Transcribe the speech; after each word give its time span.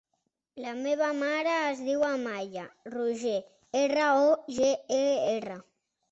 La 0.61 0.71
meva 0.77 1.07
mare 1.17 1.51
es 1.65 1.81
diu 1.89 2.05
Amaya 2.07 2.63
Roger: 2.93 3.33
erra, 3.81 4.07
o, 4.31 4.31
ge, 4.55 4.71
e, 5.01 5.03
erra. 5.35 5.59